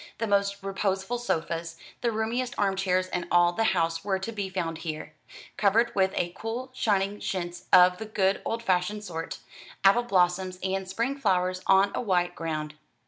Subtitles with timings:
[0.17, 4.49] The most reposeful sofas, the roomiest arm chairs in all the house were to be
[4.49, 5.13] found here,
[5.57, 9.37] covered with a cool shining chintz of the good old fashioned sort,
[9.83, 12.73] apple blossoms and spring flowers on a white ground.